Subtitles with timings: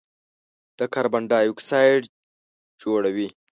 [0.77, 2.03] د کاربن ډای اکسایډ
[2.81, 3.27] جوړوي.